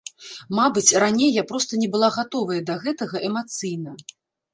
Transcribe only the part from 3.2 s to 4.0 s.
эмацыйна.